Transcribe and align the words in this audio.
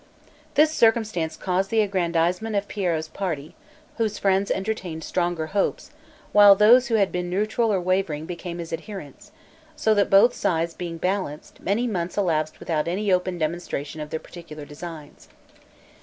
This 0.55 0.71
circumstance 0.73 1.37
caused 1.37 1.69
the 1.69 1.81
aggrandizement 1.81 2.55
of 2.55 2.67
Piero's 2.67 3.07
party, 3.07 3.53
whose 3.97 4.17
friends 4.17 4.49
entertained 4.49 5.03
stronger 5.03 5.45
hopes, 5.53 5.91
while 6.31 6.55
those 6.55 6.87
who 6.87 6.95
had 6.95 7.11
been 7.11 7.29
neutral 7.29 7.71
or 7.71 7.79
wavering 7.79 8.25
became 8.25 8.57
his 8.57 8.73
adherents; 8.73 9.31
so 9.75 9.93
that 9.93 10.09
both 10.09 10.33
sides 10.33 10.73
being 10.73 10.97
balanced, 10.97 11.59
many 11.59 11.85
months 11.85 12.17
elapsed 12.17 12.59
without 12.59 12.87
any 12.87 13.11
open 13.11 13.37
demonstration 13.37 14.01
of 14.01 14.09
their 14.09 14.19
particular 14.19 14.65
designs. 14.65 15.27